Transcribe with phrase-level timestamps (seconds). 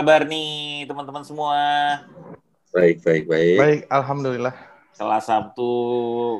[0.00, 1.60] Kabar nih teman-teman semua?
[2.72, 3.56] Baik, baik, baik.
[3.60, 4.56] Baik, alhamdulillah.
[4.96, 5.72] Setelah Sabtu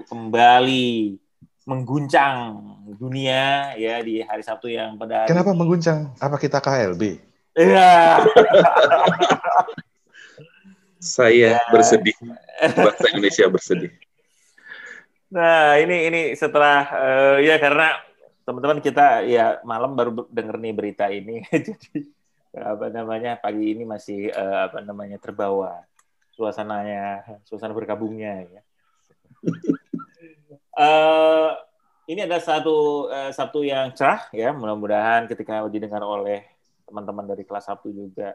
[0.08, 1.20] kembali
[1.68, 2.57] mengguncang
[2.96, 5.36] dunia ya di hari Sabtu yang pada hari...
[5.36, 6.08] Kenapa mengguncang?
[6.16, 7.21] Apa kita KLB?
[7.52, 8.16] Iya.
[11.21, 12.16] Saya bersedih.
[12.64, 13.93] Bangsa Indonesia bersedih.
[15.29, 17.93] Nah, ini ini setelah eh, ya karena
[18.49, 21.44] teman-teman kita ya malam baru denger nih berita ini.
[21.52, 22.19] Jadi
[22.50, 25.86] apa namanya pagi ini masih eh, apa namanya terbawa
[26.35, 28.63] suasananya, suasana berkabungnya ya.
[30.81, 31.50] Eh,
[32.08, 36.41] ini ada satu eh, Sabtu yang cerah ya, mudah-mudahan ketika didengar oleh
[36.89, 38.33] teman-teman dari kelas Sabtu juga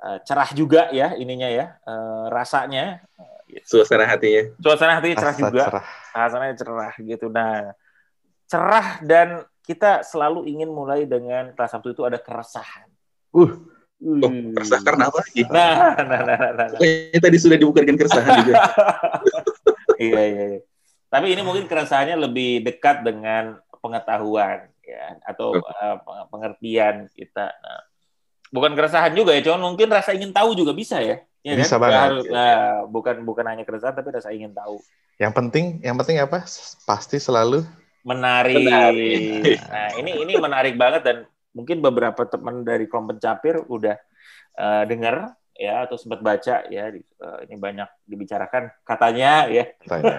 [0.00, 3.02] eh, cerah juga ya ininya ya, eh, rasanya
[3.68, 4.48] Suasana hatinya.
[4.64, 5.64] suasana hati cerah Asa juga.
[5.68, 5.86] cerah.
[6.16, 7.26] rasanya cerah gitu.
[7.28, 7.76] Nah,
[8.48, 9.28] cerah dan
[9.60, 12.88] kita selalu ingin mulai dengan kelas Sabtu itu ada keresahan.
[13.32, 15.46] Uh, Oh, resah karena apa lagi?
[15.46, 16.66] Nah, nah, nah, nah, nah.
[16.74, 18.54] Kayaknya tadi sudah dibuka dengan keresahan juga.
[20.02, 20.60] iya, iya, iya.
[21.06, 25.96] Tapi ini mungkin keresahannya lebih dekat dengan pengetahuan ya atau uh,
[26.34, 27.54] pengertian kita.
[27.54, 27.80] Nah,
[28.50, 31.22] bukan keresahan juga ya, cuman mungkin rasa ingin tahu juga bisa ya.
[31.42, 31.86] Ya Bisa kan?
[31.86, 32.26] banget.
[32.30, 34.82] Nah, bukan bukan hanya keresahan tapi rasa ingin tahu.
[35.20, 36.42] yang penting, yang penting apa?
[36.82, 37.62] Pasti selalu
[38.02, 38.66] menarik.
[38.66, 39.58] Menarik.
[39.62, 41.16] Nah, ini ini menarik banget dan
[41.52, 43.96] mungkin beberapa teman dari kelompok capir udah
[44.56, 50.16] eh, dengar ya atau sempat baca ya di- eh, ini banyak dibicarakan katanya ya tanya.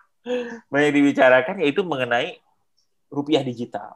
[0.72, 2.42] banyak dibicarakan yaitu mengenai
[3.06, 3.94] rupiah digital.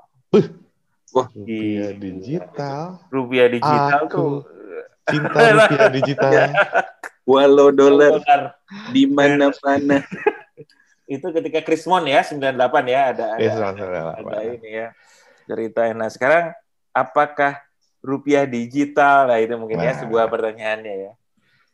[1.11, 3.03] Rupiah digital.
[3.11, 4.35] Rupiah digital Aku tuh
[5.11, 6.33] Cinta rupiah digital.
[7.31, 8.23] Walau dolar
[8.95, 10.07] di mana-mana.
[11.11, 12.55] itu ketika Krismon ya 98
[12.87, 14.95] ya ada ada Eh, salah, salah, ada ini ya
[15.51, 15.99] ceritain.
[15.99, 16.55] Nah sekarang
[16.95, 17.59] apakah
[17.99, 19.27] rupiah digital?
[19.27, 19.99] Nah itu mungkin ya Nah.
[19.99, 21.13] sebuah pertanyaannya ya.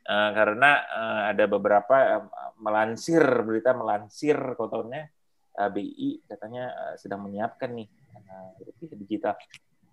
[0.07, 2.23] Eh, karena eh, ada beberapa eh,
[2.57, 5.13] melansir berita melansir kotornya
[5.53, 9.35] eh, BI katanya eh, sedang menyiapkan nih eh, rupiah digital.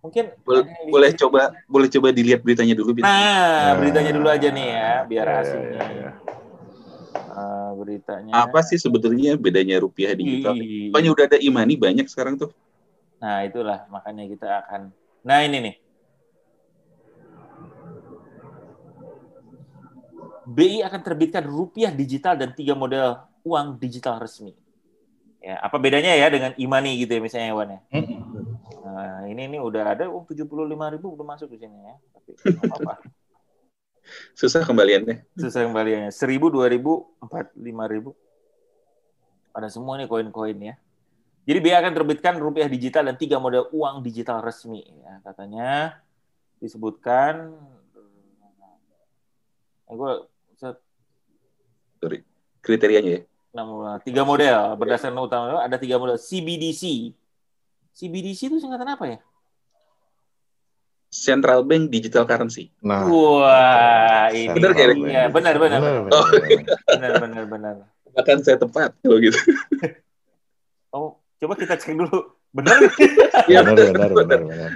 [0.04, 2.92] Mungkin Boleh, ada boleh di- coba boleh coba dilihat beritanya dulu.
[3.00, 3.74] Nah, Nah.
[3.80, 6.12] beritanya dulu aja nih ya, biar Ya, asing ya, ya.
[7.34, 8.34] Eh, beritanya.
[8.46, 10.54] Apa sih sebetulnya bedanya rupiah digital?
[10.54, 10.94] Ih.
[10.94, 12.54] Pokoknya udah ada imani banyak sekarang tuh.
[13.24, 14.92] Nah, itulah makanya kita akan
[15.24, 15.76] Nah, ini nih.
[20.44, 23.16] BI akan terbitkan rupiah digital dan tiga model
[23.48, 24.52] uang digital resmi.
[25.40, 27.80] Ya, apa bedanya ya dengan imani gitu ya misalnya Wan ya?
[28.84, 31.96] Nah, ini ini udah ada uang 75.000 ribu udah masuk di sini ya.
[32.12, 33.00] Tapi apa-apa.
[34.36, 35.24] Susah kembaliannya.
[35.40, 36.12] Susah kembaliannya.
[36.12, 38.12] 1000, 2000, 4, 5000.
[39.56, 40.76] Ada semua nih koin-koin ya.
[41.44, 44.84] Jadi BI akan terbitkan rupiah digital dan tiga model uang digital resmi.
[45.04, 46.00] Ya, katanya
[46.64, 47.52] disebutkan.
[49.92, 50.12] Eh, gue
[52.00, 52.20] Sorry.
[52.64, 53.22] Kriterianya ya.
[54.04, 57.12] tiga model berdasarkan utama ada tiga model CBDC.
[57.94, 59.20] CBDC itu singkatan apa ya?
[61.14, 62.74] Central Bank Digital Currency.
[62.82, 66.66] Nah, Wah, ini Bener kayak iya, benar benar benar, benar benar, benar.
[66.90, 67.76] benar benar benar.
[68.18, 69.38] Bahkan saya tepat kalau gitu.
[70.90, 72.40] Oh, coba kita cek dulu.
[72.56, 72.80] Benar
[73.52, 74.72] Iya, Benar, benar, benar, benar.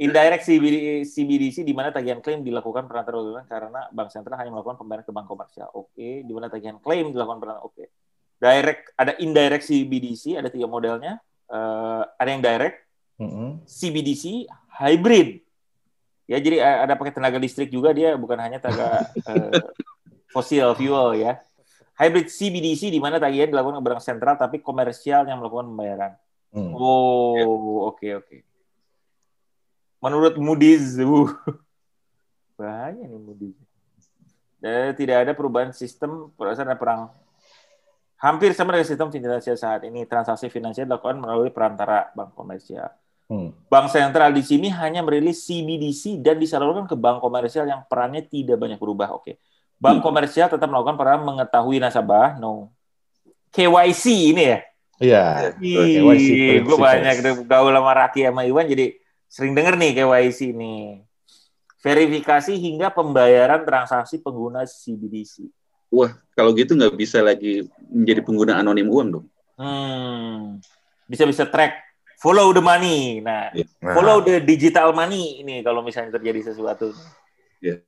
[0.00, 4.80] Indirect CBD, CBDC di mana tagihan klaim dilakukan perantara luar karena bank sentral hanya melakukan
[4.80, 5.68] pembayaran ke bank komersial.
[5.76, 7.62] Oke, di mana tagihan klaim dilakukan perantara.
[7.62, 7.92] Oke.
[8.40, 11.20] Direct ada indirect CBDC ada tiga modelnya.
[11.52, 12.80] Eh, ada yang direct,
[13.20, 13.60] Mm-mm.
[13.68, 14.48] CBDC,
[14.80, 15.44] hybrid.
[16.24, 19.60] Ya, jadi eh, ada pakai tenaga listrik juga dia bukan hanya tenaga eh,
[20.32, 21.36] fosil fuel ya.
[22.00, 26.12] Hybrid CBDC di mana tagihan dilakukan ke bank sentral tapi komersial yang melakukan pembayaran.
[26.48, 26.72] Hmm.
[26.72, 28.36] Oh, oke oke.
[30.00, 31.28] Menurut Moody's, uh,
[32.58, 33.60] bahaya nih Moody's.
[34.56, 37.00] Dan tidak ada perubahan sistem berdasarkan perang.
[38.16, 40.08] Hampir sama dengan sistem finansial saat ini.
[40.08, 42.88] Transaksi finansial dilakukan melalui perantara bank komersial.
[43.28, 43.52] Hmm.
[43.68, 48.56] Bank sentral di sini hanya merilis CBDC dan disalurkan ke bank komersial yang perannya tidak
[48.56, 49.16] banyak berubah.
[49.16, 49.36] Oke.
[49.80, 52.36] Bank komersial tetap melakukan peran mengetahui nasabah.
[52.36, 52.68] No.
[53.50, 54.58] KYC ini ya.
[55.00, 55.24] Iya.
[55.56, 57.16] KYC gue banyak
[57.48, 58.92] gaul sama Raki sama Iwan jadi
[59.24, 61.00] sering denger nih KYC nih.
[61.80, 65.48] Verifikasi hingga pembayaran transaksi pengguna CBDC.
[65.88, 69.26] Wah, kalau gitu nggak bisa lagi menjadi pengguna anonim uang dong.
[69.56, 70.60] Hmm,
[71.08, 71.90] bisa-bisa track
[72.20, 73.24] follow the money.
[73.24, 73.48] Nah,
[73.80, 76.92] Nah, follow the digital money ini kalau misalnya terjadi sesuatu.
[77.64, 77.80] Iya.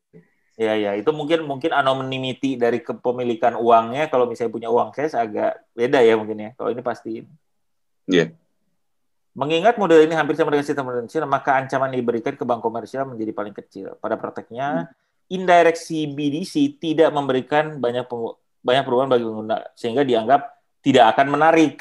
[0.61, 5.65] Ya ya, itu mungkin mungkin anonymity dari kepemilikan uangnya kalau misalnya punya uang cash agak
[5.73, 6.51] beda ya mungkin ya.
[6.53, 7.25] Kalau ini pasti.
[8.05, 8.37] Iya.
[9.33, 13.09] Mengingat model ini hampir sama dengan sistem prudensial, maka ancaman yang diberikan ke bank komersial
[13.09, 13.97] menjadi paling kecil.
[13.97, 14.93] Pada prakteknya,
[15.33, 18.05] indirect CBDC tidak memberikan banyak
[18.61, 20.53] banyak perubahan bagi pengguna, sehingga dianggap
[20.85, 21.81] tidak akan menarik.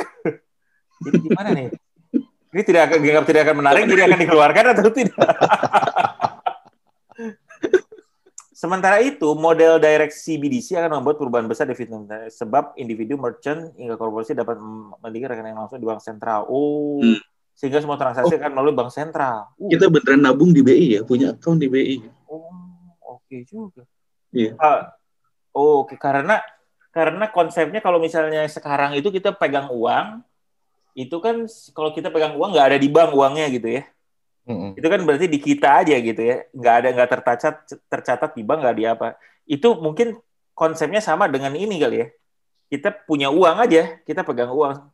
[1.03, 1.67] Jadi gimana nih?
[2.51, 5.15] Ini tidak akan dianggap tidak akan menarik, jadi akan dikeluarkan atau tidak?
[8.61, 13.97] Sementara itu, model direct CBDC akan membuat perubahan besar di Vietnam sebab individu, merchant, hingga
[13.97, 16.45] korporasi dapat memiliki rekening langsung di bank sentral.
[16.45, 17.17] Oh, Hmm.
[17.57, 19.49] sehingga semua transaksi akan melalui bank sentral.
[19.57, 22.05] Uh, Kita beneran nabung di BI ya, punya account di BI.
[22.29, 22.53] oh,
[23.01, 23.81] oke juga.
[24.29, 24.53] Iya.
[24.61, 24.93] Ah,
[25.57, 26.37] oh, oke karena
[26.93, 30.21] karena konsepnya kalau misalnya sekarang itu kita pegang uang,
[30.93, 33.89] itu kan kalau kita pegang uang nggak ada di bank uangnya gitu ya.
[34.51, 34.71] Mm-mm.
[34.75, 37.55] itu kan berarti di kita aja gitu ya nggak ada nggak tercatat
[37.87, 39.07] tercatat di bank nggak di apa
[39.47, 40.19] itu mungkin
[40.51, 42.07] konsepnya sama dengan ini kali ya
[42.67, 44.91] kita punya uang aja kita pegang uang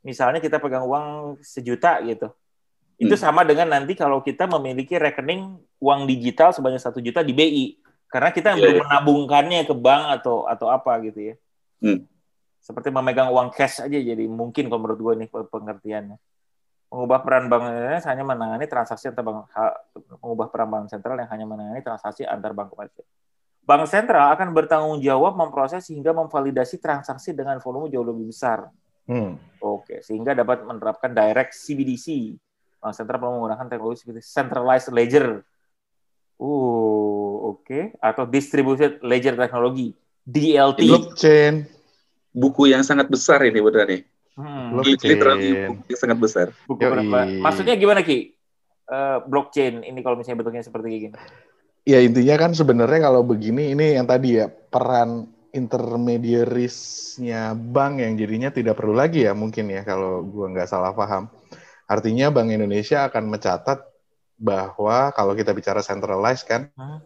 [0.00, 2.32] misalnya kita pegang uang sejuta gitu
[2.94, 3.22] itu Hmm.
[3.26, 7.66] sama dengan nanti kalau kita memiliki rekening uang digital sebanyak satu juta di BI
[8.06, 8.82] karena kita Iya, belum iya.
[8.86, 11.34] menabungkannya ke bank atau atau apa gitu ya
[11.82, 12.06] Hmm.
[12.62, 16.16] seperti memegang uang cash aja jadi mungkin kalau menurut gue nih pengertiannya
[16.94, 19.50] mengubah peran bank Indonesia hanya menangani transaksi antar bank
[20.22, 23.02] mengubah peran bank sentral yang hanya menangani transaksi antar bank komersial.
[23.66, 28.70] Bank sentral akan bertanggung jawab memproses hingga memvalidasi transaksi dengan volume jauh lebih besar.
[29.10, 29.42] Hmm.
[29.58, 32.38] Oke, sehingga dapat menerapkan direct CBDC.
[32.78, 35.42] Bank sentral perlu menggunakan teknologi seperti centralized ledger.
[36.38, 40.86] Uh, oke, atau distributed ledger technology, DLT.
[40.86, 41.66] Blockchain.
[42.30, 44.02] Buku yang sangat besar ini beneran nih.
[44.34, 44.74] Hmm.
[44.74, 45.10] Blockchain.
[45.14, 46.46] Literally buku yang sangat besar.
[46.66, 46.90] Buku Yoi.
[46.90, 47.18] berapa?
[47.38, 48.34] Maksudnya gimana Ki?
[48.84, 51.16] Eh, blockchain ini kalau misalnya bentuknya seperti gini.
[51.84, 58.50] Ya intinya kan sebenarnya kalau begini ini yang tadi ya peran intermediarisnya bank yang jadinya
[58.50, 61.30] tidak perlu lagi ya mungkin ya kalau gua nggak salah paham.
[61.84, 63.84] Artinya Bank Indonesia akan mencatat
[64.34, 66.98] bahwa kalau kita bicara centralized kan Hmm.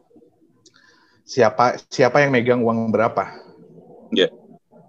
[1.27, 3.27] siapa siapa yang megang uang berapa.
[4.15, 4.31] Iya.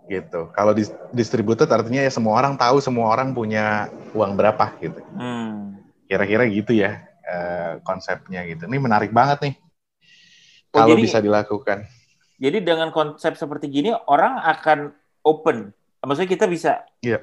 [0.09, 0.49] Gitu.
[0.57, 4.99] Kalau dis- distributed artinya ya semua orang tahu semua orang punya uang berapa gitu.
[5.13, 5.77] Hmm.
[6.09, 8.65] Kira-kira gitu ya eh, konsepnya gitu.
[8.65, 9.55] Ini menarik banget nih.
[10.73, 11.85] Oh, kalau jadi- bisa dilakukan.
[12.39, 15.75] Jadi dengan konsep seperti gini orang akan open.
[15.99, 16.87] Maksudnya kita bisa.
[17.03, 17.19] Iya.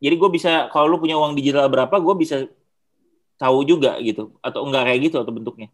[0.00, 2.48] Jadi gue bisa kalau lu punya uang digital berapa, gue bisa
[3.36, 4.34] tahu juga gitu.
[4.40, 5.68] Atau enggak kayak gitu atau bentuknya.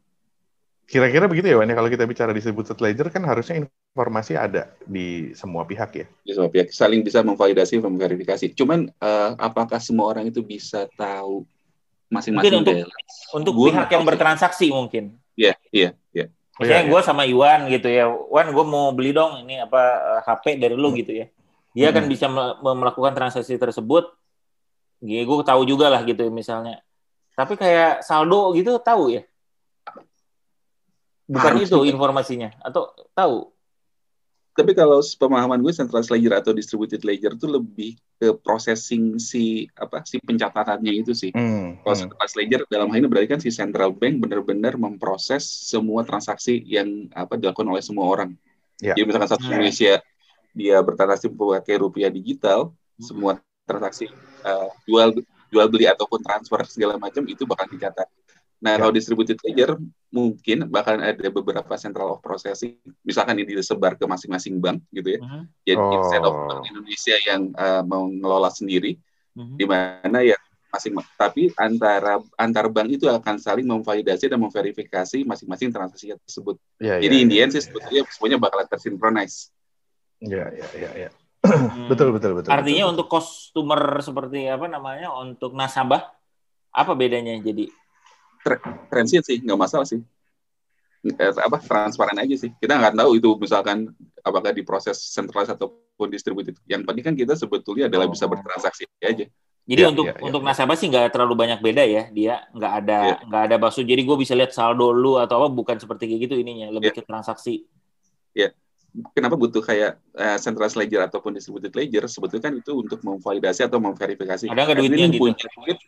[0.85, 1.67] Kira-kira begitu ya, Wan.
[1.67, 1.75] ya?
[1.75, 6.07] Kalau kita bicara distributed ledger kan harusnya informasi ada di semua pihak ya.
[6.21, 8.53] Di semua pihak saling bisa memvalidasi, memverifikasi.
[8.53, 11.49] Cuman eh, apakah semua orang itu bisa tahu
[12.13, 13.15] masing-masing Mungkin untuk- balance?
[13.33, 15.17] Untuk Gua pihak yang bertransaksi mungkin.
[15.35, 16.27] Iya, iya, iya.
[16.55, 19.81] Oh, Misalnya iya, gue sama Iwan gitu ya, Wan gue mau beli dong ini apa
[19.81, 21.27] eh, HP dari lu gitu ya.
[21.75, 22.07] Dia Hmm.
[22.07, 24.07] bisa mel- melakukan transaksi tersebut.
[25.03, 26.79] Gue tahu juga lah gitu misalnya.
[27.35, 29.27] Tapi kayak saldo gitu tahu ya?
[31.25, 31.89] Bukan Harus itu juga.
[31.89, 33.49] informasinya atau tahu?
[34.55, 37.91] Tapi kalau pemahaman gue centralized ledger atau distributed ledger itu lebih
[38.23, 41.35] ke processing si apa si pencatatannya itu sih.
[41.35, 42.03] Hmm, Kalau hmm.
[42.07, 47.11] centralized ledger dalam hal ini berarti kan si central bank benar-benar memproses semua transaksi yang
[47.11, 48.31] apa dilakukan oleh semua orang.
[48.79, 48.95] Ya.
[48.95, 49.59] Jadi misalkan satu Hmm.
[49.59, 49.99] Indonesia
[50.55, 52.71] dia bertransaksi pakai rupiah digital,
[53.03, 54.07] semua transaksi
[54.47, 55.19] uh, jual
[55.51, 58.07] jual beli ataupun transfer segala macam itu bakal dicatat.
[58.65, 58.79] Nah, Ya.
[58.81, 59.77] kalau distributed ledger
[60.09, 65.21] mungkin bakal ada beberapa central of processing, misalkan ini disebar ke masing-masing bank gitu ya.
[65.21, 65.43] Mhm.
[65.69, 65.93] Jadi Oh.
[66.01, 68.97] instead of Bank Indonesia yang uh, mau ngelola sendiri,
[69.37, 69.57] Mhm.
[69.61, 70.41] di mana ya
[70.73, 76.57] masing tapi antara antar bank itu akan saling memvalidasi dan memverifikasi masing-masing transaksi tersebut.
[76.81, 77.47] Ya, Jadi ya, in the ya.
[77.53, 79.53] sih sebetulnya semuanya bakalan tersinkronis.
[80.25, 81.11] Ya, ya, ya, ya.
[81.45, 81.93] Hmm.
[81.93, 82.49] Betul, betul, betul.
[82.49, 86.09] Artinya betul, untuk customer seperti apa namanya untuk nasabah
[86.73, 87.69] apa bedanya jadi?
[88.89, 90.01] Transit sih nggak masalah sih.
[91.05, 92.53] Eh, apa transparan aja sih.
[92.57, 96.57] Kita nggak tahu itu misalkan apakah diproses centralized ataupun distributed.
[96.65, 98.13] Yang penting kan kita sebetulnya adalah Oh.
[98.13, 99.29] bisa bertransaksi aja.
[99.65, 100.47] Jadi Ya, untuk ya, ya, untuk ya.
[100.53, 103.17] nasabah sih nggak terlalu banyak beda ya dia nggak ada Ya.
[103.25, 106.35] nggak ada bakso jadi gue bisa lihat saldo lu atau apa bukan seperti kayak gitu
[106.37, 106.97] ininya lebih Ya.
[106.97, 107.65] ke transaksi
[109.11, 112.07] Kenapa butuh kayak eh, centralized ledger ataupun distributed ledger?
[112.07, 114.47] Sebetulnya kan itu untuk memvalidasi atau memverifikasi.
[114.47, 115.19] Ada nggak duitnya gitu?
[115.19, 115.79] punya duit,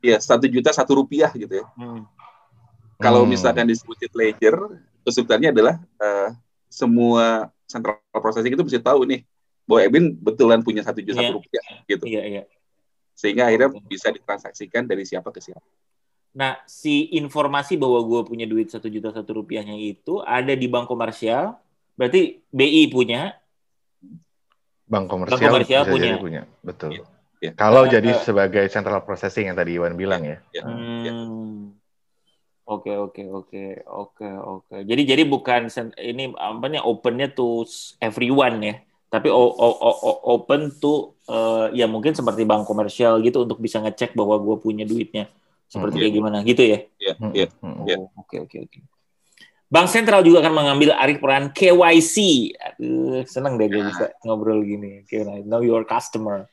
[0.00, 1.66] ya satu juta satu rupiah gitu ya.
[1.76, 2.06] Hmm.
[2.96, 3.30] Kalau Hmm.
[3.30, 4.54] misalkan distributed ledger,
[5.02, 6.30] kesulitannya adalah eh,
[6.66, 9.22] semua central processing itu mesti tahu nih
[9.64, 11.32] bahwa Ebin betulan punya satu juta Iya.
[11.32, 12.42] rupiah gitu, iya iya
[13.14, 15.62] sehingga akhirnya bisa ditransaksikan dari siapa ke siapa.
[16.34, 20.90] nah si informasi bahwa gue punya duit satu juta satu rupiahnya itu ada di bank
[20.90, 21.54] komersial
[21.94, 23.38] berarti BI punya
[24.84, 26.12] Bank komersial, Bank komersial bisa punya.
[26.20, 26.42] punya.
[26.60, 26.90] Betul.
[27.44, 27.50] Iya.
[27.52, 28.20] Kalau jadi eh.
[28.24, 30.40] sebagai central processing yang tadi Iwan bilang ya.
[30.56, 31.04] Ya, Hmm.
[31.04, 31.12] ya.
[32.64, 34.76] Oke oke oke oke oke.
[34.88, 35.68] Jadi jadi bukan
[36.00, 37.68] ini apa nih opennya to
[38.00, 38.80] everyone ya,
[39.12, 43.60] tapi o- o- o- o- open to eh, ya mungkin seperti bank komersial gitu untuk
[43.60, 45.28] bisa ngecek bahwa gue punya duitnya
[45.68, 46.02] seperti Hmm.
[46.08, 46.78] kayak gimana gitu ya.
[46.96, 47.46] Ya, Hmm, ya.
[47.60, 47.76] hmm.
[47.84, 47.96] Ya.
[48.00, 48.80] Oh, Oke oke oke.
[49.68, 52.16] Bank sentral juga akan mengambil alih peran KYC.
[52.56, 53.88] Aduh, seneng deh gue Ya.
[53.92, 55.04] bisa ngobrol gini.
[55.44, 56.48] Know your customer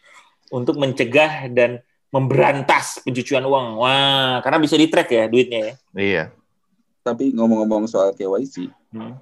[0.52, 1.80] untuk mencegah dan
[2.12, 3.80] memberantas pencucian uang.
[3.80, 5.74] Wah, karena bisa di track ya duitnya ya.
[5.96, 6.24] Iya.
[7.02, 9.16] Tapi ngomong-ngomong soal KYC, Hmm.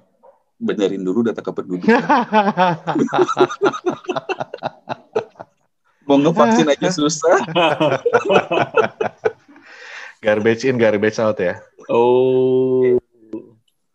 [0.58, 1.86] benerin dulu data kependudukan.
[6.04, 7.38] Mau ngevaksin aja susah.
[10.18, 11.62] garbage in, garbage out ya.
[11.88, 12.98] oh,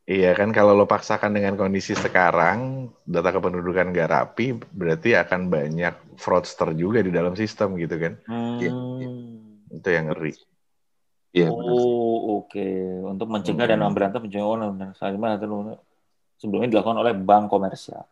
[0.06, 6.22] Iya kan kalau lo paksakan dengan kondisi sekarang data kependudukan nggak rapi berarti akan banyak
[6.22, 9.66] fraudster juga di dalam sistem gitu kan Hmm.
[9.74, 10.38] itu yang ngeri
[11.36, 11.92] Iya, sih.
[11.92, 12.64] Oh, oke.
[13.12, 13.92] Untuk mencegah dan Hmm.
[13.92, 15.76] memberantas pencucian uang dan sebelumnya
[16.40, 18.08] sebelumnya dilakukan oleh bank komersial.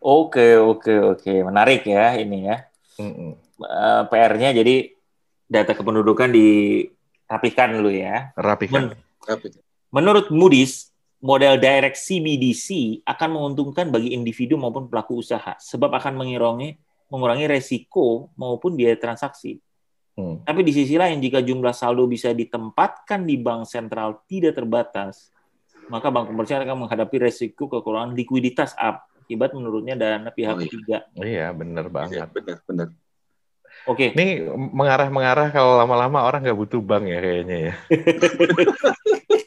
[0.00, 1.44] Oke, oke, oke.
[1.44, 2.64] Menarik ya ini ya.
[2.96, 3.36] Mm-mm.
[3.60, 4.96] Eh, PR-nya jadi
[5.44, 8.32] data kependudukan dirapikan dulu ya.
[8.32, 9.52] rapikan Men- Tapi,
[9.92, 10.88] menurut Moody's,
[11.24, 16.76] model direct CBDC akan menguntungkan bagi individu maupun pelaku usaha sebab akan mengurangi
[17.08, 19.56] mengurangi resiko maupun biaya transaksi.
[20.14, 20.44] Hmm.
[20.44, 25.32] Tapi di sisi lain, jika jumlah saldo bisa ditempatkan di bank sentral tidak terbatas,
[25.88, 30.68] maka bank komersial akan menghadapi resiko kekurangan likuiditas up akibat menurunnya dana pihak Oh, iya.
[30.68, 30.98] ketiga.
[31.16, 32.88] iya bener iya, banget benar, benar.
[33.88, 37.74] Oke, ini mengarah-mengarah kalau lama-lama orang nggak butuh bank ya kayaknya ya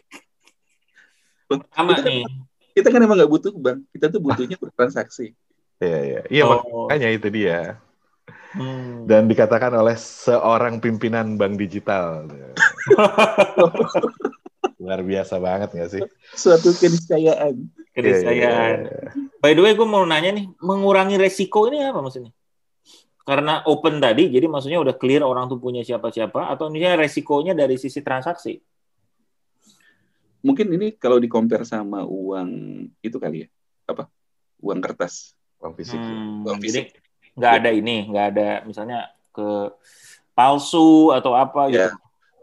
[1.72, 2.24] sama nih.
[2.72, 3.88] Kita kan emang nggak butuh bank.
[3.89, 5.34] Kita tuh butuhnya bertransaksi.
[5.77, 6.89] iya iya iya Oh.
[6.89, 7.77] makanya itu dia
[8.48, 9.06] Hmm.
[9.06, 12.25] dan dikatakan oleh seorang pimpinan bank digital
[14.82, 16.01] luar biasa banget nggak sih
[16.34, 17.54] Suatu keniscayaan.
[17.92, 18.77] Keniscayaan.
[18.77, 19.10] Iya, iya, iya.
[19.42, 22.30] By the way, gue mau nanya nih, mengurangi resiko ini apa maksudnya?
[23.22, 27.75] Karena open tadi, jadi maksudnya udah clear orang tuh punya siapa-siapa, atau misalnya resikonya dari
[27.75, 28.62] sisi transaksi?
[30.46, 32.50] Mungkin ini kalau di compare sama uang
[33.01, 33.48] itu kali ya.
[33.89, 34.08] Apa?
[34.62, 35.34] Uang kertas.
[35.58, 36.94] Uang fisik Hmm, Uang fisik.
[37.38, 39.70] nggak ada ini, nggak ada misalnya ke
[40.34, 41.89] palsu atau apa Ya.
[41.89, 41.98] gitu.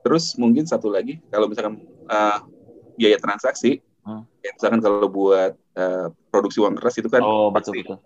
[0.05, 2.39] Terus mungkin satu lagi, kalau misalkan uh,
[2.95, 4.21] biaya transaksi, Hmm.
[4.45, 7.99] ya misalkan kalau buat uh, produksi uang kertas itu kan Oh betul pasti betul.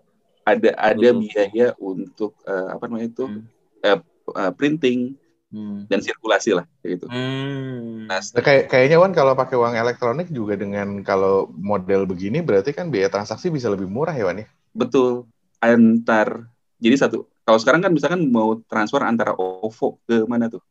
[0.47, 1.27] ada ada Betul.
[1.27, 3.43] biaya untuk uh, apa namanya itu Hmm.
[3.83, 5.18] uh, printing
[5.49, 5.89] Hmm.
[5.89, 7.05] dan sirkulasi lah kayak gitu.
[7.09, 8.05] Hmm.
[8.05, 12.69] Nah, Nah, kayak kayaknya Wan kalau pakai uang elektronik juga dengan kalau model begini berarti
[12.69, 14.47] kan biaya transaksi bisa lebih murah ya Wan ya?
[14.69, 15.25] betul
[15.57, 16.45] antar
[16.77, 20.61] jadi satu kalau sekarang kan misalkan mau transfer antara OVO ke mana tuh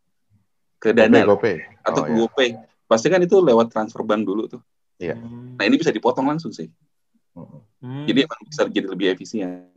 [0.78, 1.82] ke Dana GoPay.
[1.82, 2.16] atau Oh, ke ya.
[2.22, 2.48] GoPay
[2.86, 4.62] pasti kan itu lewat transfer bank dulu tuh.
[4.96, 5.18] Iya.
[5.18, 6.70] Nah ini bisa dipotong langsung sih.
[7.82, 8.06] Hmm.
[8.06, 9.74] Jadi emang bisa jadi lebih efisien.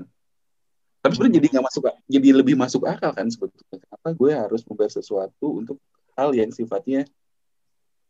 [1.01, 3.65] Tapi sebenarnya jadi nggak masuk, jadi lebih masuk akal kan sebetulnya.
[3.73, 5.77] Kenapa gue harus membayar sesuatu untuk
[6.13, 7.09] hal yang sifatnya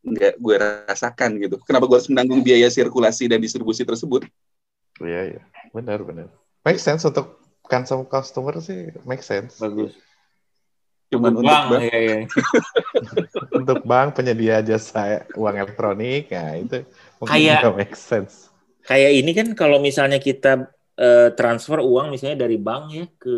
[0.03, 1.55] nggak gue rasakan gitu.
[1.63, 4.27] Kenapa gue harus menanggung biaya sirkulasi dan distribusi tersebut?
[4.99, 5.41] Iya, iya.
[5.71, 6.27] Benar, benar.
[6.67, 7.39] Make sense untuk
[7.71, 9.55] cancel customer sih make sense.
[9.55, 9.95] bagus.
[11.11, 12.17] Cuman untuk Bang, bank, iya, iya.
[13.59, 16.87] untuk bank penyedia jasa uang elektronik, nah itu
[17.19, 18.51] mungkin Kayak- nggak make sense.
[18.81, 20.71] Kayak ini kan kalau misalnya kita
[21.01, 23.35] eh, transfer uang misalnya dari bank ya ke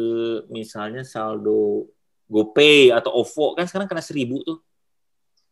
[0.52, 1.88] misalnya saldo
[2.28, 4.60] GoPay atau OVO kan sekarang kena seribu tuh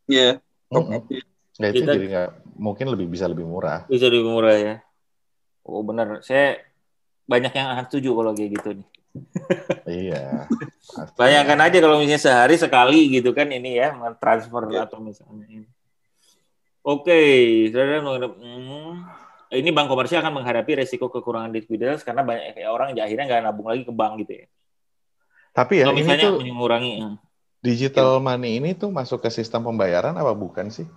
[0.04, 0.36] ya,
[0.68, 0.98] top Mm-mm.
[0.98, 1.22] up ya.
[1.52, 2.28] Nah, itu Kita- jadi nggak
[2.58, 3.84] mungkin lebih bisa lebih murah.
[3.86, 4.74] bisa lebih murah ya.
[5.62, 6.58] Oh benar, saya
[7.24, 8.88] banyak yang akan setuju kalau kayak gitu nih.
[10.10, 10.22] iya.
[11.20, 14.84] Bayangkan aja kalau misalnya sehari sekali gitu kan ini ya transfer Ya.
[14.84, 15.68] atau misalnya ini.
[16.82, 17.14] Oke,
[17.70, 18.92] saudara menghadap- hmm,
[19.52, 23.84] ini bank komersial akan menghadapi resiko kekurangan likuiditas karena banyak orang akhirnya nggak nabung lagi
[23.84, 24.46] ke bank gitu ya.
[25.52, 27.16] Tapi ya Kalau ini misalnya tuh mengurangi, hmm.
[27.60, 30.88] digital money ini tuh masuk ke sistem pembayaran apa bukan sih?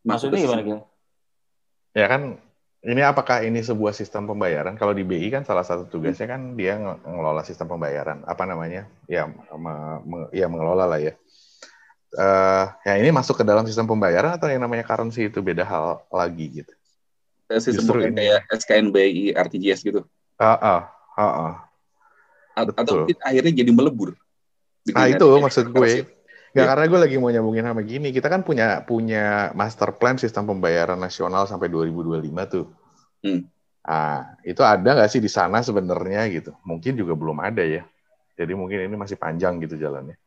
[0.00, 0.80] maksudnya gimana gitu?
[1.92, 2.40] Ya kan
[2.80, 4.72] ini apakah ini sebuah sistem pembayaran?
[4.80, 8.24] Kalau di BI kan salah satu tugasnya kan dia nge- ngelola sistem pembayaran.
[8.24, 8.88] Apa namanya?
[9.04, 11.12] Ya, me- me- ya mengelola lah ya.
[12.10, 16.02] Eh, ya ini masuk ke dalam sistem pembayaran atau yang namanya currency itu beda hal
[16.10, 16.72] lagi gitu.
[17.62, 18.14] Sistem Justru ini.
[18.18, 20.02] kayak SKNBI, RTGS gitu.
[20.34, 20.80] Ah, ah,
[21.14, 21.54] ah, ah.
[22.66, 23.06] Betul.
[23.06, 24.18] Atau akhirnya jadi melebur.
[24.94, 25.90] Ah, Dengan itu maksud gue.
[26.50, 26.70] Nggak, Iya.
[26.74, 28.10] karena gue lagi mau nyambungin sama gini.
[28.10, 32.66] Kita kan punya punya master plan sistem pembayaran nasional sampai 2025 tuh.
[33.22, 33.46] Hmm.
[33.86, 36.50] Ah, itu ada nggak sih di sana sebenarnya gitu?
[36.66, 37.86] Mungkin juga belum ada ya.
[38.34, 40.18] Jadi mungkin ini masih panjang gitu jalannya.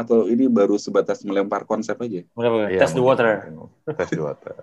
[0.00, 2.24] Atau ini baru sebatas melempar konsep aja?
[2.32, 2.72] Berapa?
[2.72, 3.52] Iya, Test the water.
[3.92, 4.54] Test the water.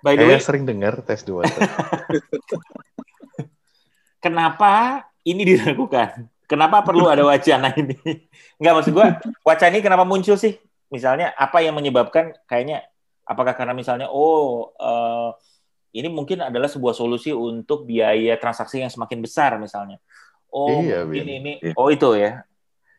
[0.00, 1.52] By the way, sering dengar test the water.
[4.24, 6.28] kenapa ini dilakukan?
[6.44, 7.96] Kenapa perlu ada wacana ini?
[8.60, 10.60] Enggak maksud gua, wacana ini kenapa muncul sih?
[10.92, 12.84] Misalnya apa yang menyebabkan kayaknya
[13.24, 15.30] apakah karena misalnya oh eh,
[15.96, 19.96] ini mungkin adalah sebuah solusi untuk biaya transaksi yang semakin besar misalnya.
[20.54, 21.24] Oh, Iya, Bin.
[21.26, 21.74] ini Iya.
[21.74, 22.44] oh itu ya.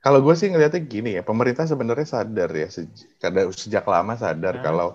[0.06, 4.62] Kalau gue sih ngeliatnya gini ya, pemerintah sebenarnya sadar ya, sej- kada- sejak lama sadar
[4.62, 4.66] Hmm.
[4.66, 4.90] kalau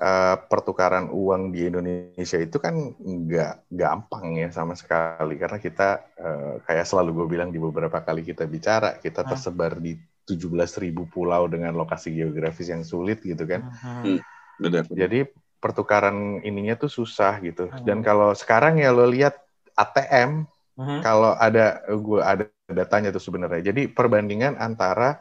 [0.00, 6.54] eh, pertukaran uang di Indonesia itu kan nggak gampang ya sama sekali, karena kita eh,
[6.64, 9.36] kayak selalu gue bilang di beberapa kali kita bicara, kita Hmm.
[9.36, 9.92] tersebar di
[10.24, 13.60] 17.000 pulau dengan lokasi geografis yang sulit gitu kan.
[13.84, 14.24] Hmm.
[14.56, 14.88] Benar.
[14.88, 15.28] Jadi
[15.60, 17.68] pertukaran ininya tuh susah gitu.
[17.68, 17.84] Hmm.
[17.84, 19.36] Dan kalau sekarang ya lo lihat
[19.76, 20.48] ATM
[20.80, 21.04] Mhm.
[21.04, 23.72] kalau ada gue ada datanya tuh sebenarnya.
[23.72, 25.20] Jadi perbandingan antara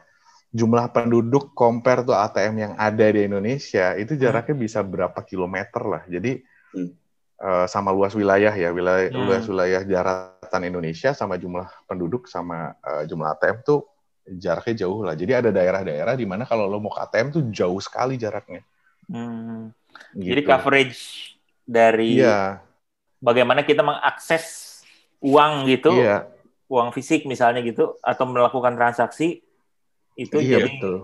[0.50, 6.04] jumlah penduduk compare tuh ATM yang ada di Indonesia itu jaraknya bisa berapa kilometer lah.
[6.10, 6.94] Jadi Hmm.
[7.40, 9.26] eh, sama luas wilayah ya, wilayah Hmm.
[9.26, 13.86] luas wilayah daratan Indonesia sama jumlah penduduk sama eh, jumlah ATM tuh
[14.30, 15.18] jaraknya jauh lah.
[15.18, 18.62] Jadi ada daerah-daerah di mana kalau lo mau ke ATM tuh jauh sekali jaraknya.
[19.10, 19.74] Hmm.
[20.14, 20.34] Gitu.
[20.38, 21.02] Jadi coverage
[21.66, 22.62] dari Iya,
[23.22, 24.66] bagaimana kita mengakses
[25.22, 26.30] uang gitu, iya,
[26.70, 29.42] uang fisik misalnya gitu, atau melakukan transaksi
[30.14, 30.96] itu iya jadi betul.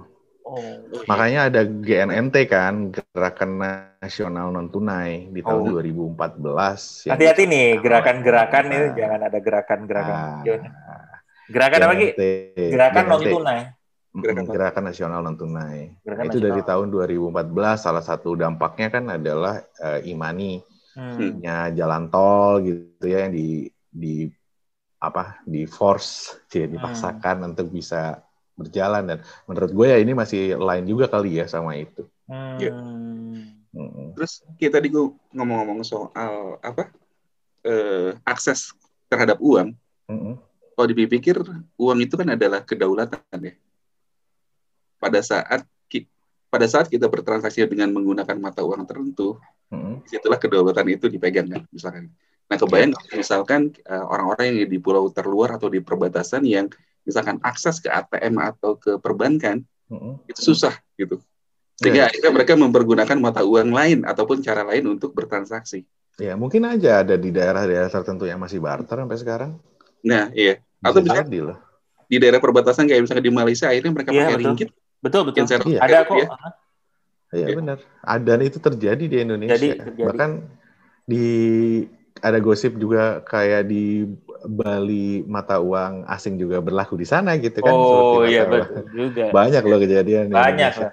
[0.45, 0.61] oh,
[1.05, 3.51] Makanya ada GNNT kan, Gerakan
[3.97, 5.73] Nasional Non Tunai di tahun Oh.
[5.73, 7.09] 2014.
[7.09, 8.93] yang hati-hati nih gerakan-gerakan pemerintah.
[8.93, 10.15] jangan ada gerakan-gerakan.
[10.45, 12.07] Ah, Gerakan apa lagi?
[12.11, 12.21] GNNT,
[12.69, 13.59] Gerakan non tunai.
[14.15, 15.77] Gerakan Gerakan Nasional Non Tunai.
[15.99, 16.69] Gerakan itu dari nasional.
[16.71, 20.61] tahun 2014 salah satu dampaknya kan adalah eh, imani
[20.95, 21.43] Hmm.
[21.43, 24.31] nya jalan tol gitu ya yang di di
[25.05, 28.19] apa di force ya dipaksakan untuk bisa
[28.55, 32.07] berjalan dan menurut gue ya ini masih lain juga kali ya sama itu.
[32.25, 32.57] Hmm.
[32.57, 32.71] Iya.
[33.75, 34.15] Mm-mm.
[34.15, 36.87] Terus kita tadi gue ngomong-ngomong soal apa
[37.67, 38.71] eh, akses
[39.11, 39.75] terhadap uang.
[40.07, 40.39] Mm-mm.
[40.75, 41.35] Kalau dipikir
[41.75, 43.53] uang itu kan adalah kedaulatan ya.
[44.95, 46.07] Pada saat ki-
[46.47, 49.35] pada saat kita bertransaksi dengan menggunakan mata uang tertentu,
[49.67, 49.99] Mm-mm.
[50.03, 52.07] di situlah kedaulatan itu dipegang kan, misalkan.
[52.45, 56.69] Nah, kebayang kalau misalkan eh, orang-orang yang di pulau terluar atau di perbatasan yang
[57.01, 60.21] misalkan akses ke ATM atau ke perbankan Mm-mm.
[60.29, 61.17] itu susah gitu.
[61.75, 65.83] Sehingga akhirnya mereka mempergunakan mata uang lain ataupun cara lain untuk bertransaksi.
[66.15, 69.51] Ya, mungkin aja ada di daerah-daerah tertentu yang masih barter sampai sekarang.
[70.05, 70.63] Nah, iya.
[70.79, 71.57] Bisa Atau jadi loh.
[72.05, 74.45] di daerah perbatasan kayak misalnya di Malaysia akhirnya mereka Iya, pakai betul.
[74.47, 74.69] ringgit.
[75.03, 75.43] Betul betul.
[75.67, 75.79] Iya.
[75.83, 76.15] Ada kok.
[76.15, 76.27] Iya.
[77.35, 77.55] Iya Iya.
[77.57, 77.77] benar.
[78.05, 79.57] Ada dan itu terjadi di Indonesia.
[79.59, 80.07] Jadi, terjadi.
[80.07, 80.31] Bahkan
[81.03, 81.25] di
[82.23, 84.07] ada gosip juga kayak di
[84.45, 87.75] Bali mata uang asing juga berlaku di sana gitu kan.
[87.75, 89.33] Oh iya betul juga.
[89.33, 90.91] Banyak loh kejadian di Banyak lah.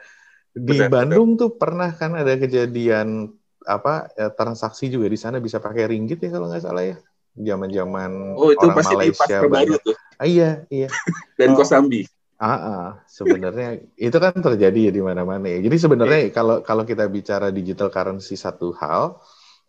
[0.53, 3.33] Di Benar, Bandung tuh pernah kan ada kejadian
[3.63, 6.97] apa ya, transaksi juga di sana bisa pakai ringgit ya kalau nggak salah ya.
[7.33, 10.89] Zaman-zaman Oh, itu orang pasti di Malaysia baru tuh Ah, iya, iya.
[11.41, 11.59] dan Oh.
[11.59, 12.05] Kosambi.
[12.43, 15.63] Ah, ah, sebenarnya itu kan terjadi ya di mana-mana ya.
[15.63, 16.35] Jadi sebenarnya Iya.
[16.35, 19.23] kalau kalau kita bicara digital currency satu hal,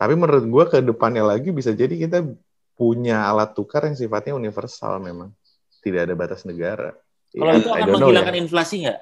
[0.03, 2.27] tapi menurut gua ke depannya lagi bisa jadi kita
[2.75, 5.31] punya alat tukar yang sifatnya universal memang.
[5.79, 6.91] Tidak ada batas negara.
[7.31, 8.41] Kalau Ya, itu akan menghilangkan ya.
[8.43, 8.99] inflasi nggak?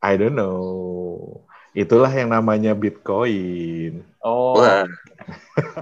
[0.00, 1.44] I don't know.
[1.76, 4.00] Itulah yang namanya Bitcoin.
[4.24, 4.88] Oh, Wah,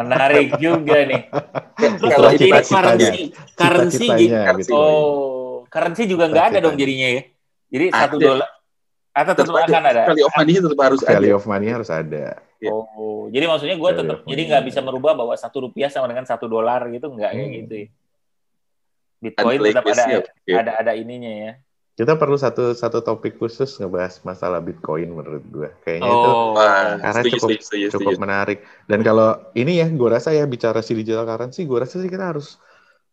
[0.03, 1.31] menarik juga nih.
[1.79, 3.23] Terus Kalau jadi currency,
[3.55, 4.75] currency Cita-citanya Bitcoin.
[4.75, 7.23] oh, currency juga nggak ada dong jadinya ya.
[7.71, 8.51] Jadi satu dolar
[9.13, 10.03] atau tetap tetap akan ada.
[10.09, 11.13] Value of money tetap harus ada.
[11.21, 12.27] Value of money harus ada.
[12.63, 12.71] Iya.
[12.71, 16.07] Oh, jadi maksudnya gue Value tetap of jadi nggak bisa merubah bahwa satu rupiah sama
[16.07, 17.57] dengan satu dolar gitu nggak kayak Hmm.
[17.59, 17.87] gitu ya.
[19.19, 20.05] Bitcoin Ada tetap ada.
[20.43, 20.57] Iya.
[20.59, 21.53] ada ada ininya ya.
[21.93, 25.71] Kita perlu satu satu topik khusus ngebahas masalah Bitcoin menurut gua.
[25.83, 28.23] Kayaknya itu Oh, Wah, Karena setuju, cukup- setuju, setuju, cukup setuju.
[28.23, 28.59] menarik.
[28.87, 32.33] Dan kalau ini ya, gue rasa ya bicara si digital currency, gue rasa sih kita
[32.33, 32.57] harus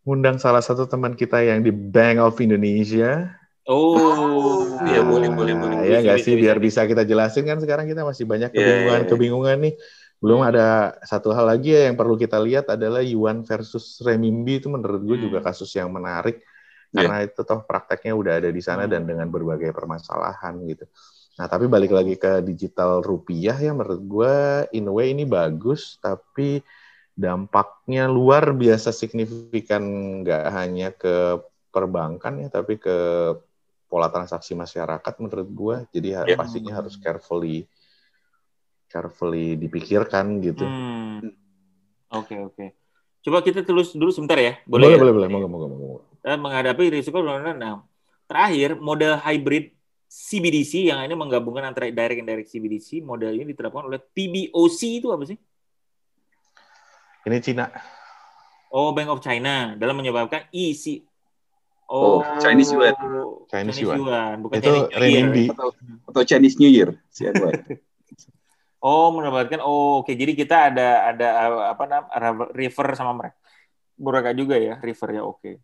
[0.01, 3.35] undang salah satu teman kita yang di Bank of Indonesia.
[3.69, 5.77] Oh, Iya, boleh, boleh, boleh.
[5.79, 6.81] Ah, Ya nggak sih, bisa, biar bisa.
[6.83, 9.09] bisa kita jelasin kan sekarang kita masih banyak Iya, kebingungan, iya, iya.
[9.11, 9.73] kebingungan nih.
[10.19, 10.65] Belum ada
[11.07, 15.15] satu hal lagi ya yang perlu kita lihat adalah yuan versus renminbi itu menurut gue
[15.15, 15.25] Hmm.
[15.31, 16.43] juga kasus yang menarik
[16.91, 16.97] Iya.
[16.97, 18.91] karena itu toh prakteknya udah ada di sana Hmm.
[18.91, 20.85] dan dengan berbagai permasalahan gitu.
[21.39, 24.33] Nah tapi balik lagi ke digital rupiah ya menurut gue
[24.75, 26.59] in a way ini bagus tapi
[27.15, 29.83] dampaknya luar biasa signifikan
[30.23, 31.39] nggak hanya ke
[31.71, 32.97] perbankan ya tapi ke
[33.89, 36.37] pola transaksi masyarakat menurut gue jadi Iya.
[36.37, 37.65] pastinya harus carefully
[38.85, 40.63] carefully dipikirkan gitu.
[40.63, 41.33] Hmm.
[42.13, 42.65] Oke oke.
[43.25, 44.61] Coba kita tulis dulu sebentar ya.
[44.63, 45.01] Boleh, Boleh, ya?
[45.01, 45.27] boleh, boleh.
[45.29, 46.01] Moga, moga, moga.
[46.23, 47.83] Dan menghadapi risiko nah,
[48.29, 49.73] terakhir model hybrid
[50.09, 55.07] CBDC yang ini menggabungkan antara direct and indirect CBDC model ini diterapkan oleh PBOC itu
[55.13, 55.37] apa sih?
[57.29, 57.69] Ini Cina.
[58.73, 61.05] Oh Bank of China dalam menyebabkan EC
[61.89, 62.93] Oh, Chinese yuan.
[62.93, 63.97] Chinese Chinese yuan.
[63.97, 65.01] yuan, bukan Itu Chinese New Year.
[65.01, 65.45] renminbi.
[65.49, 65.69] Atau,
[66.05, 66.89] atau Chinese New Year.
[67.09, 67.53] CNY.
[68.79, 69.59] Oh, mendapatkan.
[69.59, 70.15] Oh, oke.
[70.15, 73.35] Jadi kita ada ada uh, apa namanya river sama mereka.
[73.99, 75.21] Mereka juga ya, river ya.
[75.27, 75.59] Oke.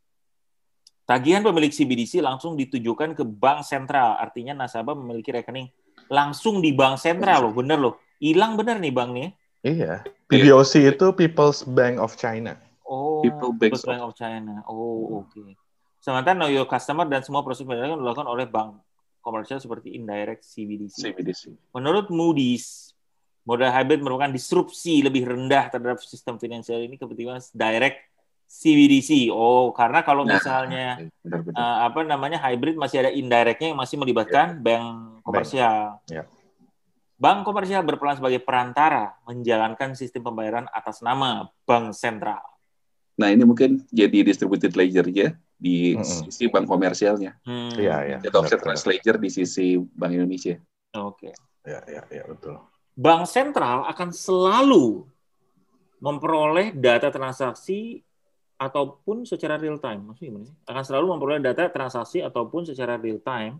[1.07, 4.19] Tagihan pemilik CBDC langsung ditujukan ke bank sentral.
[4.19, 5.71] Artinya nasabah memiliki rekening
[6.11, 7.95] langsung di bank sentral loh, bener loh.
[8.19, 9.29] Hilang bener nih bank nih.
[9.63, 10.03] Iya.
[10.27, 12.59] PBOC itu People's Bank of China.
[12.83, 14.61] Oh, People Bank People's Bank of China.
[14.67, 15.55] Oh, oke.
[16.05, 18.77] Sementara know your customer dan semua proses pembayaran dilakukan oleh bank
[19.25, 21.01] komersial seperti indirect CBDC.
[21.01, 21.41] CBDC.
[21.73, 22.93] Menurut Moody's,
[23.41, 28.05] model hybrid merupakan disrupsi lebih rendah terhadap sistem finansial ini kebetulan direct
[28.45, 29.33] CBDC.
[29.33, 31.57] Oh, karena kalau Nah, misalnya Benar-benar.
[31.57, 36.05] uh, apa namanya hybrid masih ada indirectnya yang masih melibatkan bank komersial.
[36.05, 36.29] Ya.
[37.17, 42.45] Bank komersial berperan sebagai perantara menjalankan sistem pembayaran atas nama bank sentral.
[43.17, 46.27] Nah, ini mungkin jadi distributed ledger-nya di Mm-mm.
[46.27, 47.39] sisi bank komersialnya.
[47.47, 48.17] Hmm, Iya, iya.
[48.19, 50.59] Atau offset trust ledger di sisi Bank Indonesia.
[50.95, 51.31] Oke.
[51.65, 52.59] Iya, iya, iya, betul.
[52.95, 55.03] Bank sentral akan selalu
[55.99, 58.03] memperoleh data transaksi
[58.55, 60.11] ataupun secara real time.
[60.11, 60.55] Maksudnya gimana sih?
[60.67, 63.59] Akan selalu memperoleh data transaksi ataupun secara real time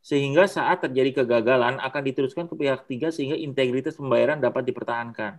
[0.00, 5.36] sehingga saat terjadi kegagalan akan diteruskan ke pihak ketiga sehingga integritas pembayaran dapat dipertahankan.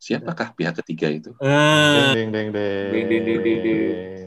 [0.00, 1.32] Siapakah pihak ketiga itu?
[1.44, 2.88] Eh, Ding, ding, ding, ding.
[2.92, 4.23] Ding, ding, ding, ding, ding.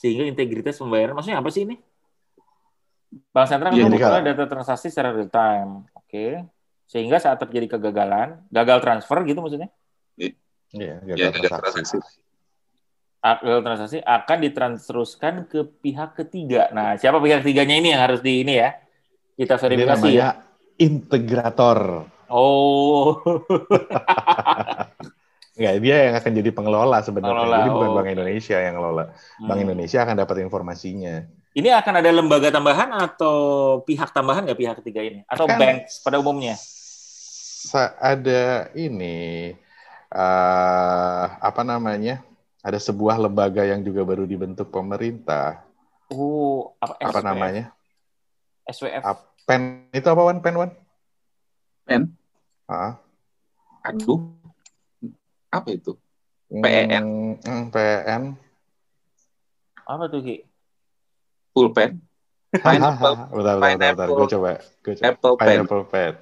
[0.00, 1.76] Sehingga integritas pembayaran maksudnya apa sih ini?
[3.28, 5.84] Bank sentral memperoleh kalau- data transaksi secara real time.
[5.92, 6.40] Oke.
[6.88, 9.68] Sehingga saat terjadi kegagalan, gagal transfer gitu maksudnya?
[10.16, 10.32] Iya,
[10.70, 11.98] Ya, gagal ada transaksi.
[11.98, 12.18] transaksi.
[13.20, 16.70] gagal transaksi akan ditransferuskan ke pihak ketiga.
[16.70, 18.72] Nah, siapa pihak ketiganya ini yang harus di ini ya?
[19.36, 20.30] Kita Ini verifikasi namanya ya.
[20.80, 21.78] integrator.
[22.26, 23.20] Oh.
[25.60, 27.36] Enggak, dia yang akan jadi pengelola sebenarnya.
[27.36, 27.96] Pengelola, Jadi bukan oh.
[28.00, 29.04] Bank Indonesia yang ngelola.
[29.44, 29.64] Bank Hmm.
[29.68, 31.14] Indonesia akan dapat informasinya.
[31.52, 33.36] Ini akan ada lembaga tambahan atau
[33.84, 35.20] pihak tambahan nggak pihak ketiga ini?
[35.28, 36.56] Atau Kan- bank pada umumnya?
[38.00, 39.52] Ada ini
[40.10, 42.24] eh apa namanya?
[42.64, 45.60] Ada sebuah lembaga yang juga baru dibentuk pemerintah.
[46.08, 47.28] Oh, apa, Apa SWF?
[47.28, 47.64] namanya?
[48.64, 49.02] SWF.
[49.04, 50.40] Ap- Pen itu apa Wan?
[50.40, 50.70] Pen Wan?
[51.84, 52.16] Pen?
[52.64, 52.96] Ah.
[53.82, 54.39] Aduh.
[55.50, 55.98] Apa itu?
[56.50, 57.02] PEN.
[57.02, 58.22] Hmm, hmm, PN.
[59.86, 60.46] Apa tuh, Ki?
[61.50, 61.98] Pulpen?
[62.50, 63.94] Pineapple, bentar, bentar, bentar, bentar.
[63.94, 64.14] Pineapple.
[64.14, 64.50] Gue coba.
[64.82, 65.06] Gue coba.
[65.06, 65.46] Apple Pen.
[65.46, 66.14] Pineapple Pen.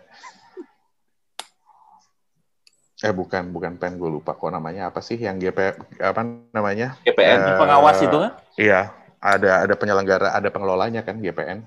[2.99, 5.59] Eh bukan, bukan pen gue lupa kok namanya apa sih yang GP
[6.03, 6.99] apa namanya?
[7.07, 7.39] GPN.
[7.47, 8.33] Eh, Pengawas itu kan?
[8.59, 8.91] Iya,
[9.23, 11.63] ada ada penyelenggara, ada pengelolanya kan GPN.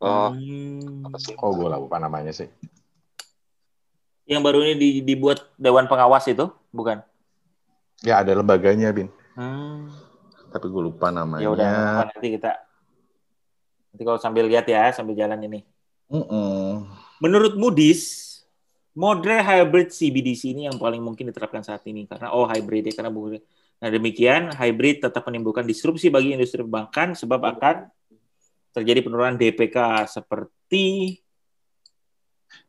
[0.00, 1.06] Oh, Hmm.
[1.06, 1.36] apa sih?
[1.36, 2.48] Oh gue lupa namanya sih.
[4.24, 7.02] Yang baru ini di- dibuat Dewan Pengawas itu, bukan?
[8.02, 9.86] Ya ada lembaganya bin, Hmm.
[10.50, 11.42] tapi gue lupa namanya.
[11.42, 11.70] Ya udah,
[12.10, 12.50] nanti kita
[13.92, 15.62] nanti kalau sambil lihat ya, sambil jalan ini.
[16.10, 16.86] Mm-mm.
[17.22, 18.32] Menurut Moody's,
[18.92, 23.08] model hybrid CBDC ini yang paling mungkin diterapkan saat ini karena oh hybrid ya karena
[23.08, 23.40] bukan.
[23.80, 27.88] Nah demikian hybrid tetap menimbulkan disrupsi bagi industri perbankan sebab akan
[28.72, 31.16] terjadi penurunan DPK seperti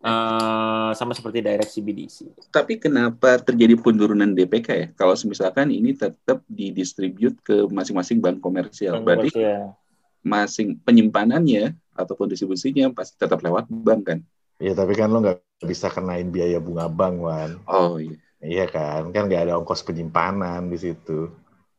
[0.01, 2.17] eh, sama seperti direct CBDC.
[2.49, 4.87] Tapi kenapa terjadi penurunan DPK ya?
[4.93, 8.99] Kalau misalkan ini tetap didistribute ke masing-masing bank komersial.
[8.99, 9.75] Berarti Komersial.
[10.23, 14.19] masing penyimpanannya ataupun distribusinya pasti tetap lewat bank kan?
[14.57, 17.51] Iya tapi kan lo nggak bisa kenain biaya bunga bank Wan.
[17.67, 18.15] Oh iya.
[18.43, 21.31] Iya kan, kan nggak ada ongkos penyimpanan di situ.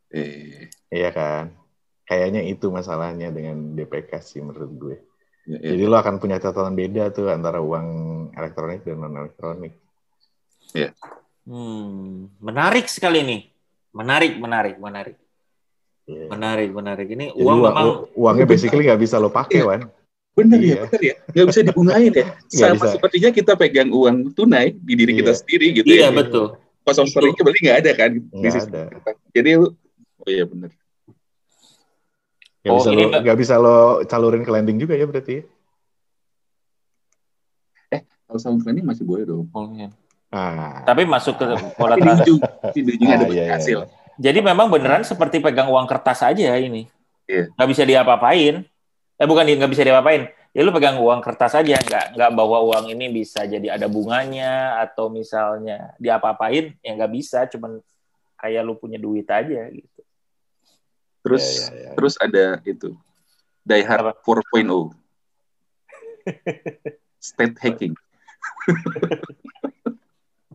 [0.09, 1.45] Eh, Iya kan.
[2.05, 4.97] Kayaknya itu masalahnya dengan DPK sih menurut gue.
[5.47, 5.71] Ya, ya.
[5.73, 7.87] Jadi lo akan punya catatan beda tuh antara uang
[8.33, 9.73] elektronik dan non elektronik.
[11.45, 13.41] Hmm, menarik sekali nih.
[13.93, 15.17] Menarik, menarik, menarik,
[16.05, 16.27] Iya.
[16.27, 17.07] menarik, menarik.
[17.07, 19.67] Ini Jadi uang uang- memang uangnya basically nggak bisa lo pakai, Iya.
[19.67, 19.83] Wan.
[20.35, 20.67] Bener Iya.
[20.67, 21.15] ya, bener ya.
[21.31, 22.27] Nggak bisa dibungain ya.
[22.51, 22.87] Sama bisa.
[22.91, 25.39] sepertinya kita pegang uang tunai di diri kita Iya.
[25.39, 26.11] sendiri gitu iya ya.
[26.11, 26.59] betul.
[26.83, 28.11] Cost of storage berarti nggak ada kan?
[28.11, 28.83] di Nggak ada.
[28.91, 29.11] kita.
[29.31, 29.69] Jadi lu,
[30.19, 30.71] oh iya bener.
[32.65, 33.77] Nggak Oh, bisa ini lo nggak bisa lo
[34.09, 35.45] calurin ke lending juga ya berarti.
[37.93, 38.01] ya?
[38.25, 39.45] Kalau sama planning masih boleh dong.
[40.33, 40.81] Ah.
[40.83, 41.45] Tapi masuk ke
[41.77, 43.79] pola Tapi di di ujung ada Ah, iya, iya, hasil.
[43.85, 43.93] iya.
[44.17, 46.89] Jadi memang beneran seperti pegang uang kertas aja ini.
[47.29, 47.53] Iya.
[47.53, 48.65] Nggak bisa diapa-apain.
[49.15, 50.27] Eh bukan nggak bisa diapa-apain.
[50.55, 54.79] ya lu pegang uang kertas aja, nggak nggak bawa uang ini bisa jadi ada bunganya
[54.87, 57.83] atau misalnya diapa-apain ya nggak bisa, cuman
[58.39, 59.94] kayak lu punya duit aja gitu.
[61.25, 61.91] Terus Ya, ya, ya.
[61.97, 62.93] terus ada itu
[63.65, 64.93] Die Hard 4.0
[67.33, 67.95] state hacking.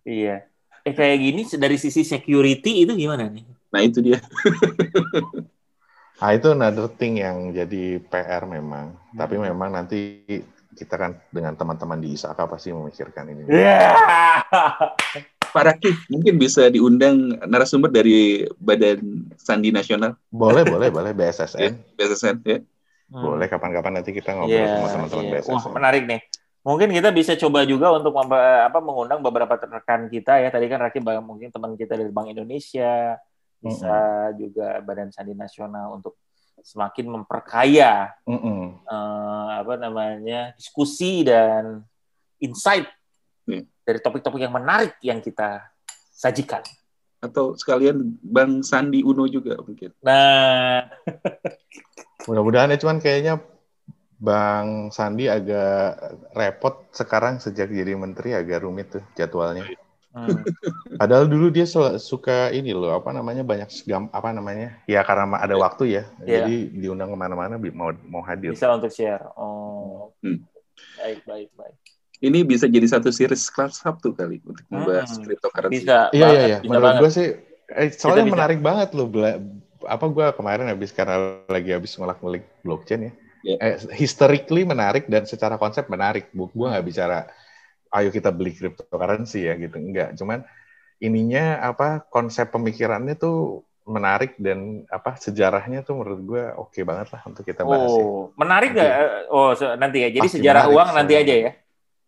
[0.10, 0.42] Iya.
[0.82, 3.46] Eh kayak gini dari sisi security itu gimana nih?
[3.70, 4.18] Nah itu dia.
[6.20, 8.92] Nah, itu another thing yang jadi PR memang.
[9.16, 10.20] Tapi memang nanti
[10.76, 13.48] kita kan dengan teman-teman di ISAKA pasti memikirkan ini.
[13.48, 13.96] Iya.
[15.50, 19.00] Pak Raki mungkin bisa diundang narasumber dari Badan
[19.36, 21.96] Sandi Nasional Boleh, boleh, boleh BSSN.
[21.96, 22.58] BSSN ya.
[23.10, 25.34] Boleh kapan-kapan nanti kita ngobrol Iya, sama teman-teman iya.
[25.42, 25.54] BSSN.
[25.58, 26.22] Wah, menarik nih.
[26.60, 30.52] Mungkin kita bisa coba juga untuk memba- apa mengundang beberapa rekan kita ya.
[30.52, 33.18] Tadi kan Raki bang- mungkin teman kita dari Bank Indonesia,
[33.58, 33.96] bisa
[34.38, 36.16] juga Badan Sandi Nasional untuk
[36.60, 38.84] semakin memperkaya Mm-mm.
[38.84, 41.88] eh, apa namanya diskusi dan
[42.38, 42.84] insight
[43.50, 43.62] Iya.
[43.82, 45.66] dari topik-topik yang menarik yang kita
[46.14, 46.62] sajikan.
[47.20, 49.92] Atau sekalian Bang Sandi Uno juga mungkin.
[50.00, 50.86] Nah,
[52.30, 53.42] Mudah-mudahan ya, cuman kayaknya
[54.20, 55.96] Bang Sandi agak
[56.36, 59.64] repot sekarang sejak jadi menteri agak rumit tuh jadwalnya.
[60.12, 60.44] hmm,
[61.00, 61.64] Padahal dulu dia
[61.98, 64.76] suka ini loh, apa namanya banyak segam, apa namanya?
[64.86, 66.44] Ya karena ada waktu ya, Iya.
[66.44, 68.52] jadi diundang ke mana-mana mau mau hadir.
[68.52, 69.24] bisa untuk share.
[69.40, 70.44] Oh, Hmm.
[71.00, 71.79] baik, baik, baik.
[72.20, 75.24] Ini bisa jadi satu series kelas Sabtu kali untuk membahas Hmm.
[75.24, 75.88] cryptocurrency.
[75.88, 76.12] Bisa.
[76.12, 76.58] Iya iya iya.
[76.62, 77.28] Menurut gue sih,
[77.72, 78.36] eh, soalnya bisa.
[78.36, 79.08] menarik banget loh.
[79.08, 79.40] bela-
[79.88, 83.12] apa gue kemarin habis karena lagi habis ngulak-ngulik blockchain ya.
[83.40, 83.56] Iya.
[83.64, 86.28] Eh, historically menarik dan secara konsep menarik.
[86.36, 87.24] Bu, gue nggak bicara,
[87.96, 89.80] ayo kita beli cryptocurrency ya gitu.
[89.80, 90.20] Enggak.
[90.20, 90.44] Cuman
[91.00, 97.24] ininya apa konsep pemikirannya tuh menarik dan apa sejarahnya tuh menurut gue oke banget lah
[97.26, 97.88] untuk kita bahas.
[97.90, 98.04] ya.
[98.04, 98.92] Oh, menarik nggak?
[99.32, 100.10] Oh, se- nanti ya.
[100.12, 101.52] Jadi Pasti sejarah menarik, uang nanti aja ya.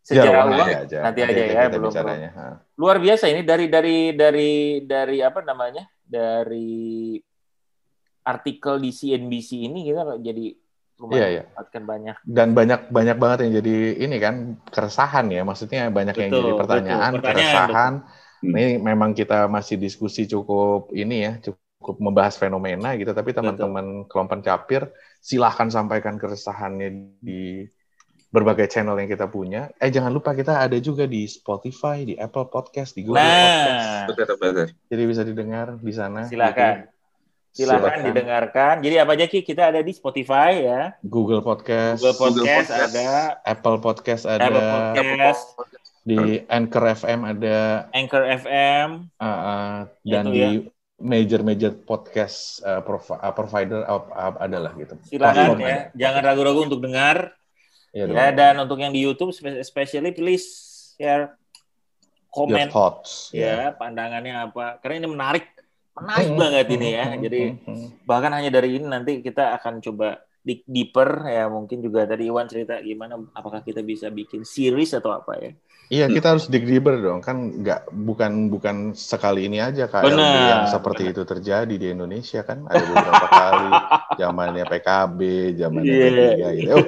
[0.02, 2.30] Sejarah Sejarah uang aja, nanti aja aja ya, belum- bicaranya.
[2.34, 2.46] Ha.
[2.76, 5.86] luar biasa ini dari dari dari dari apa namanya?
[6.02, 7.16] Dari
[8.22, 11.44] artikel di CNBC ini kita jadi Iya, lumayan iya.
[11.82, 12.16] banyak.
[12.24, 16.52] dan banyak banyak banget yang jadi ini kan keresahan ya maksudnya banyak yang Betul, jadi
[16.56, 17.18] pertanyaan, betul.
[17.18, 18.50] Pertanyaan, keresahan betul.
[18.54, 24.42] ini memang kita masih diskusi cukup ini ya cukup membahas fenomena gitu tapi teman-teman kelompok
[24.42, 24.86] capir
[25.18, 27.66] silahkan sampaikan keresahannya di
[28.32, 32.48] berbagai channel yang kita punya eh jangan lupa kita ada juga di Spotify di Apple
[32.48, 34.68] Podcast di Google Podcast Nah, Betul, betul.
[34.88, 36.76] jadi bisa didengar di sana silakan.
[36.80, 36.90] gitu.
[37.52, 38.08] Silakan Silakan.
[38.08, 38.76] didengarkan.
[38.80, 39.44] Jadi apa aja Ki?
[39.44, 42.96] Kita ada di Spotify ya, Google Podcast Google Podcast, Podcast.
[42.96, 43.10] ada,
[43.44, 45.42] Apple Podcast ada Apple Podcast,
[46.02, 46.18] di
[46.48, 47.58] Anchor FM ada
[47.92, 48.88] Anchor FM.
[49.20, 50.50] Uh, uh, dan Itu di ya.
[50.98, 54.96] major-major podcast uh, provi- uh, provider uh, uh, adalah gitu.
[55.04, 55.20] Silakan
[55.52, 55.80] Platform ya, ada.
[55.92, 57.36] jangan ragu-ragu untuk dengar.
[57.92, 58.36] Ya, Ya, dong.
[58.36, 60.48] dan untuk yang di YouTube spe- especially please
[60.96, 61.36] share
[62.30, 63.28] komen thoughts.
[63.30, 64.80] ya pandangannya apa.
[64.80, 65.46] Karena ini menarik.
[65.92, 67.06] Menarik Hmm, banget ini ya.
[67.06, 67.88] hmm, Jadi hmm.
[68.04, 72.50] bahkan hanya dari ini nanti kita akan coba dig deeper ya mungkin juga tadi Iwan
[72.50, 75.52] cerita gimana apakah kita bisa bikin series atau apa ya.
[75.92, 77.20] Iya, kita harus dig deeper dong.
[77.20, 80.08] Kan nggak bukan bukan sekali ini aja Benar,
[80.48, 83.70] yang seperti itu terjadi di Indonesia kan ada beberapa kali
[84.24, 85.20] zamannya PKB,
[85.60, 86.08] zamannya Iya.
[86.08, 86.72] P3 gitu.
[86.72, 86.86] Oh,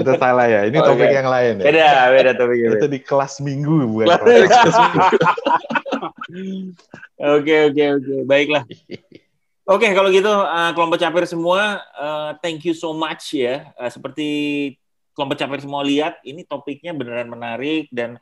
[0.00, 0.60] itu salah ya.
[0.64, 0.88] Ini Oke.
[0.88, 1.64] topik yang lain ya.
[1.68, 2.68] Beda, beda topiknya.
[2.80, 4.76] Itu di kelas minggu bukan Kelas- kelas
[7.36, 8.14] Oke, oke, oke.
[8.24, 8.64] Baiklah.
[9.66, 13.74] Oke, kalau gitu eh, kelompok capir semua, eh, thank you so much ya.
[13.74, 14.28] Eh, seperti
[15.10, 18.14] kelompok capir semua lihat, ini topiknya beneran menarik dan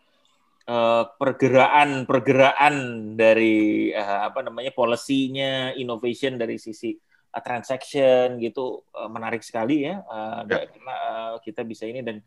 [0.65, 2.75] eh, pergeraan-pergeraan
[3.13, 10.01] dari eh, apa namanya policy-nya, innovation dari sisi eh, transaction gitu eh, menarik sekali ya.
[10.01, 12.25] Eh, dan- Karena eh, kita bisa ini dan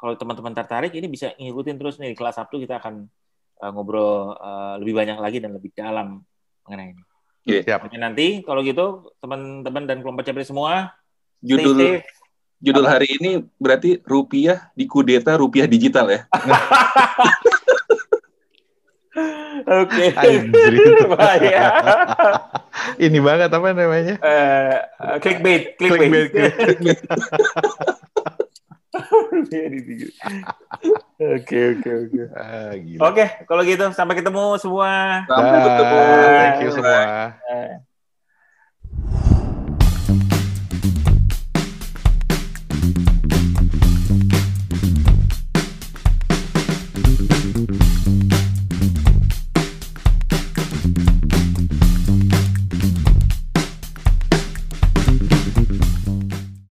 [0.00, 3.04] kalau teman-teman tertarik ini bisa ngikutin terus nih di kelas Sabtu kita akan
[3.60, 6.24] eh, ngobrol eh, lebih banyak lagi dan lebih dalam
[6.64, 7.13] mengenai ini.
[7.44, 7.80] Siap.
[7.84, 10.96] Oke, nanti kalau gitu teman-teman dan kelompok capri semua
[11.44, 12.08] stay Judul safe.
[12.64, 16.24] judul hari ini berarti rupiah di kudeta rupiah digital ya.
[19.64, 20.10] Oke.
[21.12, 21.62] Bahaya.
[22.98, 24.14] Ini banget apa namanya?
[24.18, 24.76] Eh,
[25.22, 26.28] clickbait, clickbait.
[26.34, 26.98] Clickbait,
[31.14, 32.22] Oke, oke, oke.
[32.34, 32.74] Ah.
[33.06, 35.22] Oke, kalau gitu sampai ketemu semua.
[35.30, 36.00] Sampai Dah, bertemu.
[36.34, 37.02] Thank you semua.
[37.46, 37.70] Eh,